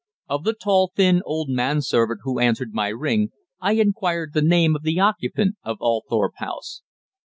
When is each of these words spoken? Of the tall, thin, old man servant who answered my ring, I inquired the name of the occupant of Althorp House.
Of 0.27 0.45
the 0.45 0.53
tall, 0.55 0.91
thin, 0.95 1.21
old 1.25 1.47
man 1.49 1.83
servant 1.83 2.21
who 2.23 2.39
answered 2.39 2.73
my 2.73 2.87
ring, 2.87 3.29
I 3.59 3.73
inquired 3.73 4.33
the 4.33 4.41
name 4.41 4.75
of 4.75 4.81
the 4.81 4.99
occupant 4.99 5.57
of 5.63 5.77
Althorp 5.79 6.33
House. 6.37 6.81